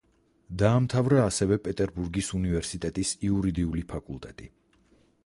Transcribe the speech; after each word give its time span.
დაამთავრა 0.61 1.19
ასევე 1.25 1.57
პეტერბურგის 1.67 2.31
უნივერსიტეტის 2.39 3.13
იურიდიული 3.29 3.85
ფაკულტეტი. 3.93 4.53